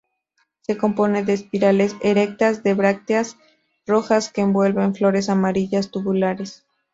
Se 0.61 0.77
compone 0.79 1.23
de 1.25 1.33
espirales 1.33 1.95
erectas 2.01 2.63
de 2.63 2.73
brácteas 2.73 3.37
rojas 3.85 4.31
que 4.31 4.41
envuelven 4.41 4.95
flores 4.95 5.29
amarillas 5.29 5.91
tubulares. 5.91 6.65